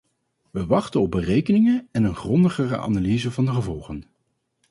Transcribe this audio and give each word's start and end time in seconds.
We 0.51 0.65
wachten 0.65 0.99
op 1.01 1.11
berekeningen 1.11 1.87
en 1.91 2.03
een 2.03 2.15
grondigere 2.15 2.77
analyse 2.77 3.31
van 3.31 3.45
de 3.45 3.51
gevolgen. 3.51 4.03